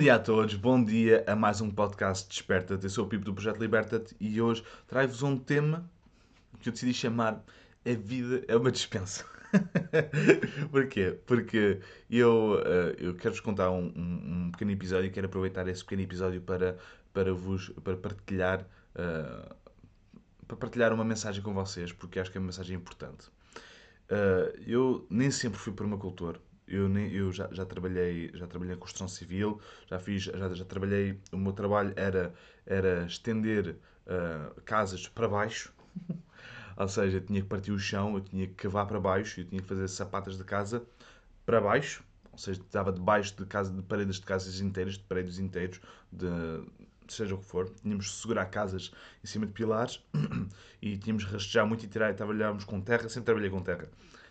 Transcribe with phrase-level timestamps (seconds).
[0.00, 2.84] dia a todos, bom dia a mais um podcast Desperta-te.
[2.84, 5.84] Eu sou o Pipo do Projeto Liberta-te e hoje trago-vos um tema
[6.58, 7.44] que eu decidi chamar
[7.84, 9.26] A Vida é uma Dispensa.
[10.72, 11.18] Porquê?
[11.26, 15.84] Porque eu, eh, eu quero-vos contar um, um, um pequeno episódio e quero aproveitar esse
[15.84, 16.78] pequeno episódio para,
[17.12, 19.54] para vos para partilhar, uh,
[20.48, 23.28] para partilhar uma mensagem com vocês, porque acho que é uma mensagem importante.
[24.08, 26.38] Uh, eu nem sempre fui permacultor,
[26.70, 30.64] eu, nem, eu já, já, trabalhei já trabalhei em construção civil, já fiz, já, já
[30.64, 32.32] trabalhei, o meu trabalho era,
[32.64, 35.72] era estender uh, casas para baixo,
[36.76, 39.44] ou seja, eu tinha que partir o chão, eu tinha que cavar para baixo, eu
[39.44, 40.82] tinha que fazer sapatas de casa
[41.44, 45.38] para baixo, ou seja, estava debaixo de, casa, de paredes de casas inteiras, de prédios
[45.38, 45.80] inteiros,
[46.12, 46.28] de
[47.08, 50.00] seja o que for, tínhamos de segurar casas em cima de pilares.
[50.82, 53.86] E tínhamos de rastejar muito e tirar, trabalhávamos com terra, sempre trabalhei com terra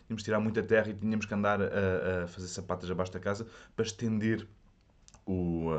[0.10, 3.20] tínhamos de tirar muita terra e tínhamos que andar a, a fazer sapatas abaixo da
[3.20, 4.48] casa para estender
[5.26, 5.70] o,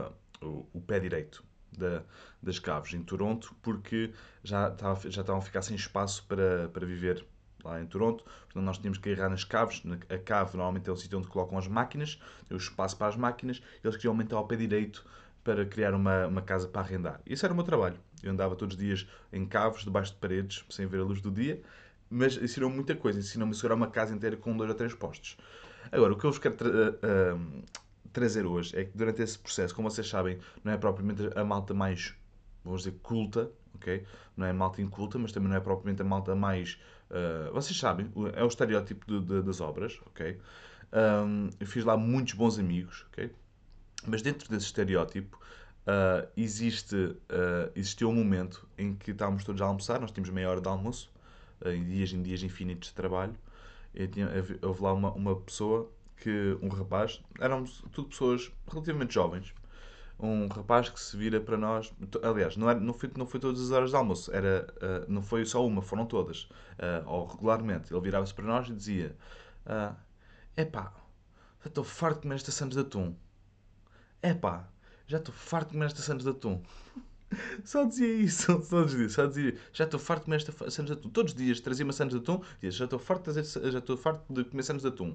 [0.41, 1.42] o, o pé direito
[1.77, 2.05] da,
[2.41, 4.12] das caves em Toronto, porque
[4.45, 4.75] já,
[5.09, 7.25] já estavam a ficar sem espaço para, para viver
[7.64, 8.22] lá em Toronto.
[8.25, 9.83] Portanto, nós tínhamos que agarrar nas caves.
[10.09, 13.17] A cave normalmente é o sítio onde colocam as máquinas, tem o espaço para as
[13.17, 13.61] máquinas.
[13.83, 15.05] Eles queriam aumentar o pé direito
[15.42, 17.20] para criar uma, uma casa para arrendar.
[17.27, 17.97] Isso era o meu trabalho.
[18.22, 21.31] Eu andava todos os dias em caves, debaixo de paredes, sem ver a luz do
[21.31, 21.61] dia,
[22.11, 23.20] mas ensinou-me muita coisa.
[23.20, 25.36] Ensinou-me a segurar uma casa inteira com dois ou três postos.
[25.92, 27.62] Agora, o que eu vos quero tra uh,
[28.12, 31.72] trazer hoje é que durante esse processo, como vocês sabem, não é propriamente a malta
[31.72, 32.14] mais,
[32.64, 34.05] vamos dizer, culta, ok?
[34.36, 36.78] Não é a malta inculta, mas também não é propriamente a malta mais.
[37.11, 40.38] Uh, vocês sabem, é o estereótipo de, de, das obras, ok?
[40.92, 43.33] Um, eu fiz lá muitos bons amigos, ok?
[44.06, 45.38] Mas dentro desse estereótipo
[45.86, 50.50] uh, existe, uh, existiu um momento em que estávamos todos a almoçar, nós tínhamos meia
[50.50, 51.11] hora de almoço,
[51.66, 53.34] em dias em dias infinitos de trabalho.
[53.94, 54.28] Eu tinha,
[54.62, 59.53] houve lá uma, uma pessoa que, um rapaz, éramos tudo pessoas relativamente jovens,
[60.22, 63.60] um rapaz que se vira para nós, aliás, não, era, não, foi, não foi todas
[63.60, 67.93] as horas de almoço, era, uh, não foi só uma, foram todas, uh, ou regularmente.
[67.93, 69.16] Ele virava-se para nós e dizia:
[69.66, 69.97] uh,
[70.56, 70.93] Epá,
[71.62, 73.15] já estou farto de comer esta Santos de atum.
[74.22, 74.69] Epá,
[75.06, 76.62] já estou farto de comer esta Santos de atum.
[77.65, 79.13] Só dizia isso, os dias.
[79.13, 81.11] Só dizia, já estou farto de comer esta sandes de atum.
[81.11, 82.43] Todos os dias trazia maçãs de atum.
[82.61, 85.15] Dizia, já estou farto de, fazer, já estou farto de comer sandes de atum.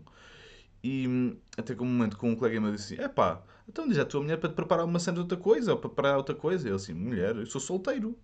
[0.83, 3.97] E hum, até que um momento com um colega meu disse é pá, então diz
[3.97, 6.35] à tua mulher para te preparar uma sandes de outra coisa ou para preparar outra
[6.35, 6.67] coisa.
[6.67, 8.17] E eu assim, mulher, eu sou solteiro.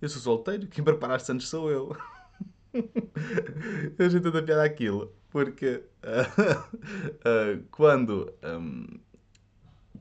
[0.00, 0.66] Eu sou solteiro.
[0.66, 1.96] Quem prepara as sandes sou eu.
[3.98, 5.12] eu já a piada aquilo.
[5.30, 8.86] Porque uh, uh, quando, um,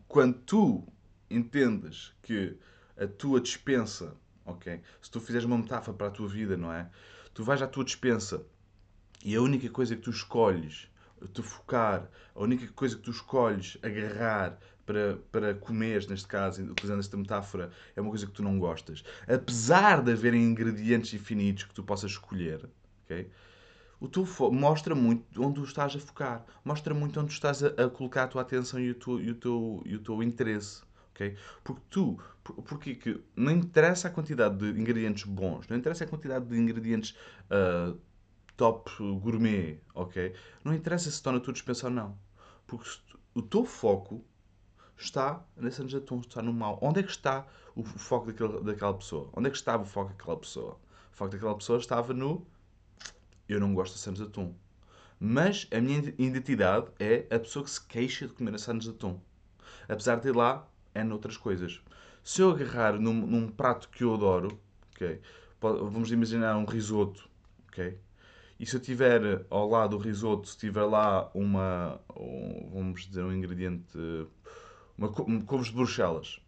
[0.08, 0.88] quando tu
[1.30, 2.58] entendes que
[2.98, 4.82] a tua dispensa, ok?
[5.02, 6.90] Se tu fizeres uma metáfora para a tua vida, não é?
[7.34, 8.46] Tu vais à tua dispensa
[9.24, 10.90] e a única coisa que tu escolhes
[11.34, 17.00] te focar, a única coisa que tu escolhes agarrar para, para comer, neste caso, utilizando
[17.00, 19.04] esta metáfora, é uma coisa que tu não gostas.
[19.28, 22.70] Apesar de haverem ingredientes infinitos que tu possas escolher,
[23.04, 23.30] ok?
[24.00, 27.68] O teu mostra muito onde tu estás a focar, mostra muito onde tu estás a,
[27.70, 30.84] a colocar a tua atenção e o teu, e o teu, e o teu interesse
[31.16, 31.36] ok?
[31.64, 36.46] Porque tu, porque que não interessa a quantidade de ingredientes bons, não interessa a quantidade
[36.46, 37.18] de ingredientes
[37.50, 37.98] uh,
[38.58, 40.36] top gourmet, ok?
[40.64, 42.18] Não interessa se estão na tua dispensa ou não.
[42.68, 42.90] Porque
[43.34, 44.24] o teu foco
[44.98, 46.78] está nesse de atum, está no mal.
[46.82, 49.30] Onde é que está o foco daquele, daquela pessoa?
[49.34, 50.80] Onde é que estava o foco daquela pessoa?
[51.14, 52.46] O foco daquela pessoa estava no
[53.48, 54.56] eu não gosto de sandes de atum.
[55.20, 59.20] Mas a minha identidade é a pessoa que se queixa de comer sandes de atum.
[59.88, 61.82] Apesar de ir lá é noutras coisas.
[62.24, 64.60] Se eu agarrar num, num prato que eu adoro,
[64.96, 65.22] okay,
[65.62, 67.30] vamos imaginar um risoto,
[67.68, 68.00] ok?
[68.60, 73.24] E se eu tiver ao lado do risoto, se tiver lá uma, um, vamos dizer,
[73.24, 73.98] um ingrediente,
[74.98, 76.40] uma, um, couves de Bruxelas,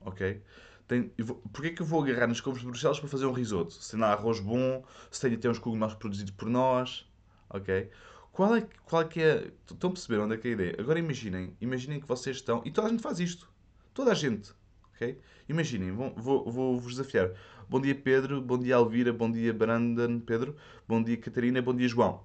[0.00, 0.42] ok?
[0.88, 1.12] Tem,
[1.52, 3.74] porquê que eu vou agarrar nas couves de Bruxelas para fazer um risoto?
[3.74, 7.06] Se tem lá arroz bom, se tem até uns cogumelos produzidos por nós,
[7.48, 7.90] ok?
[8.32, 9.52] Qual é, qual é que é...
[9.70, 10.76] Estão a perceber onde é que é a ideia?
[10.78, 12.62] Agora imaginem, imaginem que vocês estão...
[12.64, 13.50] E toda a gente faz isto.
[13.92, 14.52] Toda a gente.
[14.94, 15.20] ok?
[15.48, 17.32] Imaginem, vou, vou, vou desafiar.
[17.68, 18.40] Bom dia, Pedro.
[18.40, 19.12] Bom dia, Alvira.
[19.12, 20.56] Bom dia, Brandon, Pedro.
[20.86, 21.60] Bom dia, Catarina.
[21.60, 22.24] Bom dia, João.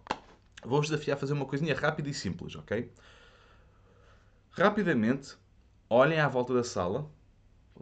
[0.64, 2.92] Vou-vos desafiar a fazer uma coisinha rápida e simples, ok?
[4.52, 5.38] Rapidamente,
[5.90, 7.12] olhem à volta da sala,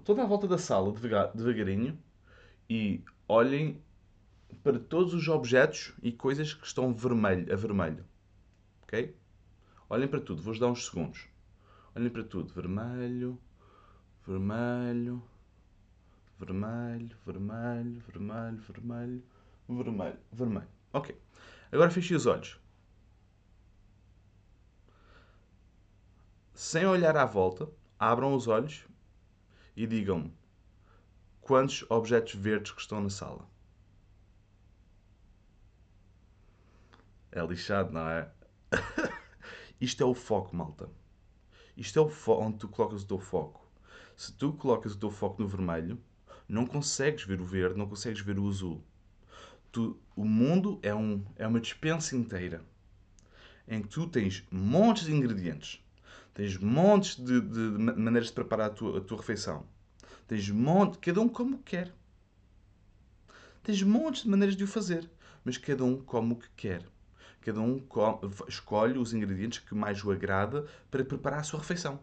[0.04, 1.98] toda a volta da sala, devagar, devagarinho,
[2.70, 3.82] e olhem
[4.64, 8.04] para todos os objetos e coisas que estão vermelho, a vermelho.
[8.84, 9.16] Ok?
[9.90, 11.28] Olhem para tudo, vou-vos dar uns segundos.
[11.96, 13.40] Olhem para tudo, vermelho,
[14.26, 15.24] vermelho,
[16.40, 19.24] vermelho, vermelho, vermelho, vermelho,
[19.68, 20.68] vermelho, vermelho.
[20.92, 21.20] Ok.
[21.72, 22.60] Agora feche os olhos.
[26.54, 28.86] Sem olhar à volta, abram os olhos
[29.76, 30.34] e digam-me
[31.42, 33.48] quantos objetos verdes que estão na sala.
[37.32, 38.32] É lixado, não é?
[39.82, 40.90] Isto é o foco, malta.
[41.76, 43.63] Isto é o onde tu colocas o teu foco.
[44.16, 46.00] Se tu colocas o teu foco no vermelho,
[46.48, 48.84] não consegues ver o verde, não consegues ver o azul.
[49.72, 52.64] Tu, o mundo é, um, é uma dispensa inteira
[53.68, 55.84] em que tu tens montes de ingredientes,
[56.34, 59.66] tens montes de, de, de maneiras de preparar a tua, a tua refeição,
[60.28, 61.94] tens montes, cada um como quer.
[63.64, 65.10] Tens montes de maneiras de o fazer,
[65.44, 66.86] mas cada um como que quer.
[67.42, 67.82] Cada um
[68.48, 72.00] escolhe os ingredientes que mais o agrada para preparar a sua refeição.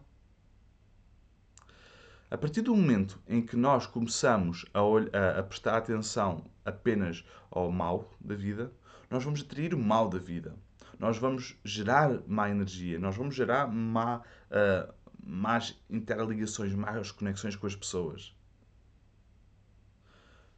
[2.31, 7.69] A partir do momento em que nós começamos a, a, a prestar atenção apenas ao
[7.69, 8.71] mal da vida,
[9.09, 10.55] nós vamos atrair o mal da vida.
[10.97, 17.67] Nós vamos gerar má energia, nós vamos gerar má, uh, más interligações, más conexões com
[17.67, 18.33] as pessoas.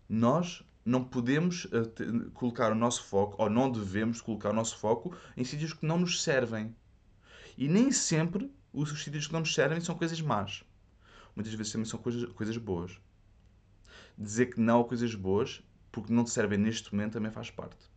[0.07, 5.17] Nós não podemos uh, colocar o nosso foco, ou não devemos colocar o nosso foco
[5.35, 6.75] em sítios que não nos servem.
[7.57, 10.63] E nem sempre os sítios que não nos servem são coisas más.
[11.35, 13.00] Muitas vezes também são coisas, coisas boas.
[14.18, 17.91] Dizer que não a coisas boas, porque não te servem neste momento, também faz parte.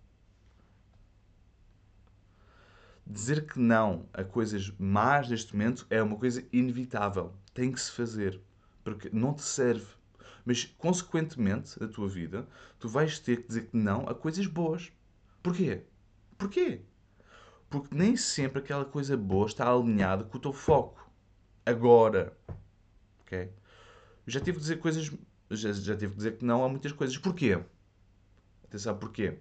[3.06, 7.32] Dizer que não a coisas más neste momento é uma coisa inevitável.
[7.54, 8.40] Tem que se fazer.
[8.82, 9.86] Porque não te serve
[10.46, 12.46] mas, consequentemente, a tua vida,
[12.78, 14.92] tu vais ter que dizer que não a coisas boas.
[15.42, 15.82] Porquê?
[16.38, 16.82] Porquê?
[17.68, 21.10] Porque nem sempre aquela coisa boa está alinhada com o teu foco.
[21.66, 22.32] Agora.
[23.26, 23.50] Ok?
[24.26, 25.10] Já tive que dizer coisas.
[25.50, 27.18] Já, já tive que dizer que não a muitas coisas.
[27.18, 27.60] Porquê?
[28.64, 29.38] Atenção, porquê?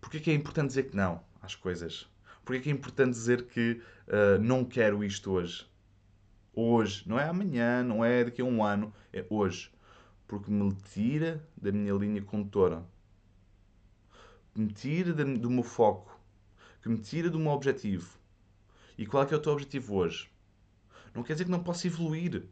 [0.00, 2.08] Porquê que é importante dizer que não às coisas?
[2.44, 5.66] Porquê que é importante dizer que uh, não quero isto hoje?
[6.52, 7.04] Hoje.
[7.06, 8.92] Não é amanhã, não é daqui a um ano.
[9.12, 9.70] É hoje
[10.32, 12.82] porque me tira da minha linha condutora,
[14.56, 16.18] me tira do meu foco,
[16.80, 18.18] que me tira do meu objetivo.
[18.96, 20.30] E qual é que é o teu objetivo hoje?
[21.14, 22.46] Não quer dizer que não possa evoluir,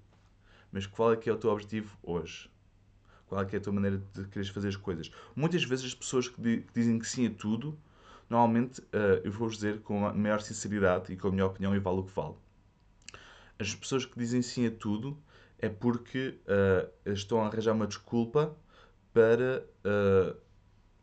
[0.73, 2.51] mas qual é que é o teu objetivo hoje?
[3.27, 5.11] Qual é que é a tua maneira de querer fazer as coisas?
[5.37, 7.79] Muitas vezes as pessoas que dizem que sim a tudo,
[8.29, 11.79] normalmente uh, eu vou-vos dizer com a maior sinceridade e com a minha opinião e
[11.79, 12.35] vale o que vale.
[13.59, 15.17] As pessoas que dizem sim a tudo
[15.59, 18.57] é porque uh, estão a arranjar uma desculpa
[19.13, 20.37] para uh,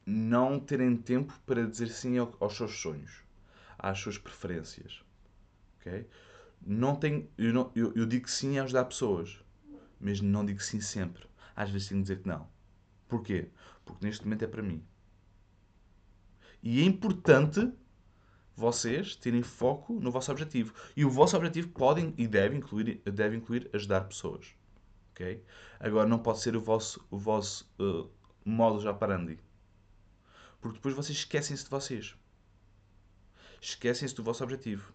[0.05, 3.23] não terem tempo para dizer sim ao, aos seus sonhos,
[3.77, 5.01] às suas preferências.
[5.79, 6.07] Okay?
[6.65, 9.39] Não tenho, eu, não, eu, eu digo sim a ajudar pessoas,
[9.99, 11.27] mas não digo sim sempre.
[11.55, 12.47] Às vezes tenho que dizer que não.
[13.07, 13.49] Porquê?
[13.85, 14.85] Porque neste momento é para mim.
[16.61, 17.71] E é importante
[18.55, 20.73] vocês terem foco no vosso objetivo.
[20.95, 24.55] E o vosso objetivo pode e deve incluir, deve incluir ajudar pessoas.
[25.11, 25.43] Okay?
[25.79, 28.09] Agora, não pode ser o vosso, o vosso uh,
[28.43, 29.39] modo já parandi.
[30.59, 32.15] Porque depois vocês esquecem-se de vocês.
[33.61, 34.91] Esquecem-se do vosso objetivo.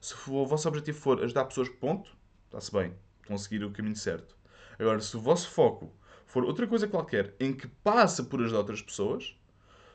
[0.00, 2.16] Se o vosso objetivo for ajudar pessoas, ponto,
[2.46, 2.94] está-se bem.
[3.32, 4.36] A seguir o caminho certo.
[4.76, 5.94] Agora, se o vosso foco
[6.26, 9.36] for outra coisa qualquer em que passa por ajudar outras pessoas,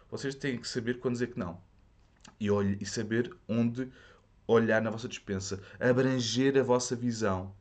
[0.10, 1.62] vocês têm que saber quando dizer que não.
[2.40, 3.92] E, olhe, e saber onde
[4.48, 7.54] olhar na vossa dispensa, abranger a vossa visão,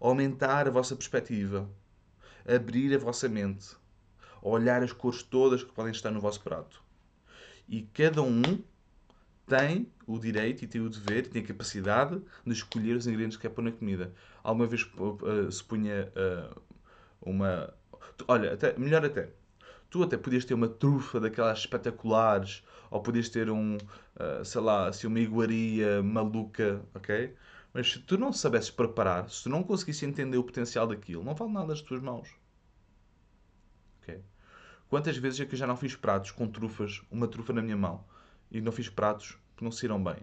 [0.00, 1.70] aumentar a vossa perspectiva,
[2.44, 3.76] abrir a vossa mente,
[4.42, 6.82] olhar as cores todas que podem estar no vosso prato.
[7.68, 8.42] E cada um
[9.46, 13.36] tem o direito e tem o dever e tem a capacidade de escolher os ingredientes
[13.36, 14.12] que quer pôr na comida.
[14.42, 16.62] Alguma vez uh, se punha uh,
[17.20, 17.72] uma.
[18.26, 19.30] Olha, até, melhor até.
[19.90, 24.88] Tu até podias ter uma trufa daquelas espetaculares ou podias ter um, uh, sei lá,
[24.88, 27.34] assim, uma iguaria maluca, ok?
[27.72, 31.34] Mas se tu não soubesses preparar, se tu não conseguisse entender o potencial daquilo, não
[31.34, 32.28] vale nada das tuas mãos.
[34.00, 34.22] Ok?
[34.88, 37.76] Quantas vezes é que eu já não fiz pratos com trufas, uma trufa na minha
[37.76, 38.04] mão,
[38.50, 40.16] e não fiz pratos que não saíram bem?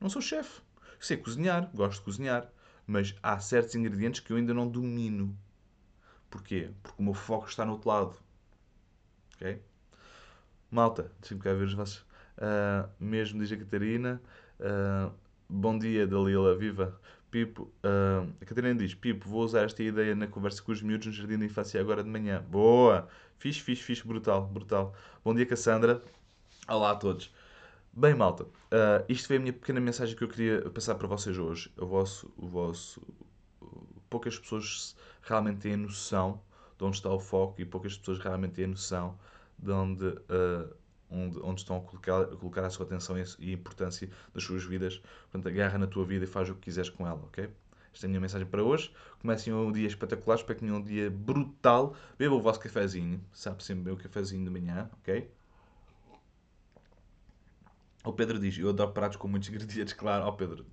[0.00, 0.60] Não sou chefe.
[1.00, 2.50] Sei cozinhar, gosto de cozinhar,
[2.86, 5.36] mas há certos ingredientes que eu ainda não domino.
[6.30, 6.70] Porquê?
[6.82, 8.14] Porque o meu foco está no outro lado.
[9.36, 9.62] Ok?
[10.70, 12.04] Malta, deixa-me cá ver os vossos.
[12.36, 14.20] Uh, mesmo diz a Catarina.
[14.60, 15.12] Uh,
[15.48, 17.00] bom dia, Dalila, viva.
[17.30, 21.06] Pipo, uh, a Catarina diz: Pipo, vou usar esta ideia na conversa com os miúdos
[21.06, 22.42] no Jardim da Infância agora de manhã.
[22.48, 23.08] Boa!
[23.38, 24.94] Fixe, fixe, fixe, brutal, brutal.
[25.24, 26.02] Bom dia, Cassandra.
[26.66, 27.32] Olá a todos.
[27.98, 31.36] Bem, malta, uh, isto foi a minha pequena mensagem que eu queria passar para vocês
[31.36, 31.68] hoje.
[31.76, 33.02] O vosso, o vosso.
[34.08, 36.40] Poucas pessoas realmente têm noção
[36.78, 39.18] de onde está o foco e poucas pessoas realmente têm noção
[39.58, 40.72] de onde, uh,
[41.10, 44.62] onde, onde estão a colocar, a colocar a sua atenção e a importância das suas
[44.62, 45.02] vidas.
[45.22, 47.50] Portanto, agarra na tua vida e faz o que quiseres com ela, ok?
[47.92, 48.94] Esta é a minha mensagem para hoje.
[49.20, 51.96] Comecem um dia espetacular, espero que tenham um dia brutal.
[52.16, 55.28] Beba o vosso cafezinho, sabe sempre bem o cafezinho de manhã, ok?
[58.04, 60.24] O Pedro diz, eu adoro pratos com muitos ingredientes, claro.
[60.24, 60.64] Ó oh, Pedro,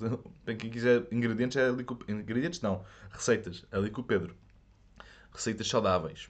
[0.44, 1.98] para quem quiser ingredientes, é ali com...
[2.08, 4.36] Ingredientes não, receitas, é ali com o Pedro.
[5.32, 6.30] Receitas saudáveis.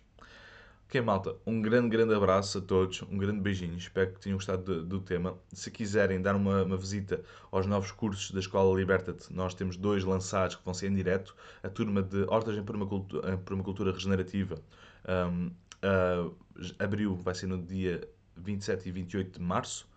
[0.88, 4.64] Ok, malta, um grande, grande abraço a todos, um grande beijinho, espero que tenham gostado
[4.64, 5.36] do, do tema.
[5.52, 7.22] Se quiserem dar uma, uma, visita
[7.52, 11.36] aos novos cursos da Escola Liberta-te, nós temos dois lançados que vão ser em direto.
[11.64, 14.62] A turma de Hortas em Permacultura, em permacultura Regenerativa
[15.08, 15.48] um,
[15.84, 16.36] uh,
[16.78, 19.88] abriu, vai ser no dia 27 e 28 de março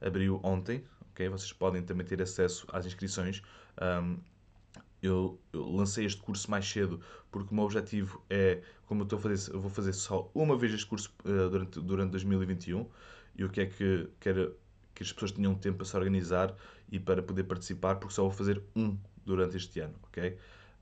[0.00, 1.28] abriu ontem, ok?
[1.28, 3.42] Vocês podem também ter acesso às inscrições.
[3.80, 4.18] Um,
[5.02, 7.00] eu, eu, lancei este curso mais cedo
[7.30, 10.56] porque o meu objetivo é, como eu estou a fazer, eu vou fazer só uma
[10.56, 12.88] vez este curso uh, durante, durante 2021
[13.36, 14.56] e o que é que quero
[14.94, 16.56] que as pessoas tenham tempo para se organizar
[16.90, 20.36] e para poder participar, porque só vou fazer um durante este ano, ok?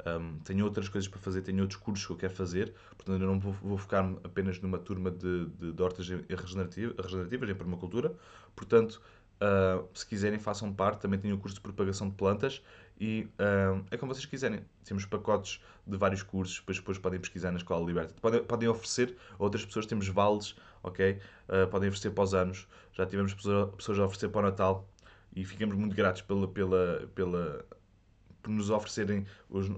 [0.07, 3.27] Um, tenho outras coisas para fazer, tenho outros cursos que eu quero fazer, portanto eu
[3.27, 8.13] não vou, vou focar apenas numa turma de, de, de hortas regenerativas, regenerativas em permacultura,
[8.57, 9.01] portanto
[9.41, 12.61] uh, se quiserem façam parte, também tenho o curso de propagação de plantas
[13.01, 17.53] e uh, é como vocês quiserem, temos pacotes de vários cursos, depois, depois podem pesquisar
[17.53, 21.21] na Escola Liberta, podem, podem oferecer a outras pessoas, temos vales, ok?
[21.49, 24.89] Uh, podem oferecer para os anos, já tivemos pessoas a oferecer para o Natal
[25.35, 27.65] e ficamos muito gratos pela, pela, pela
[28.45, 29.69] por nos oferecerem os,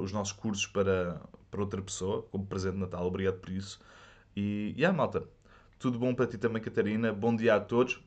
[0.00, 3.04] os nossos cursos para, para outra pessoa, como presente de Natal.
[3.04, 3.80] Obrigado por isso.
[4.34, 5.24] E, e yeah, malta,
[5.78, 7.12] tudo bom para ti também, Catarina.
[7.12, 8.00] Bom dia a todos.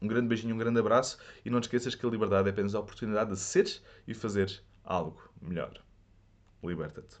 [0.00, 1.18] Um grande beijinho, um grande abraço.
[1.44, 4.62] E não te esqueças que a liberdade é apenas a oportunidade de seres e fazeres
[4.84, 5.82] algo melhor.
[6.62, 7.16] Liberta-te.